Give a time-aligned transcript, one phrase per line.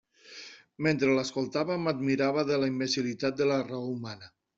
[0.85, 4.33] Mentre l'escoltava, m'admirava de la imbecil·litat de la raó humana.